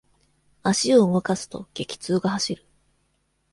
[0.63, 2.65] 足を動かすと、激痛が走る。